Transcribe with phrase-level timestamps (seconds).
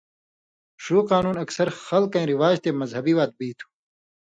[0.83, 3.67] ݜُو قانُون اکثر خلکَیں رِواج تے مذہبی وات بی تُھو۔